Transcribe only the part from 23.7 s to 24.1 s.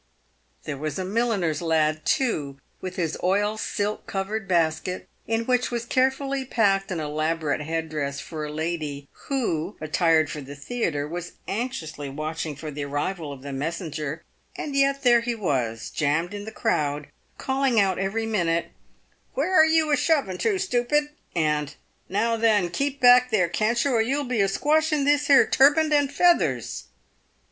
you, or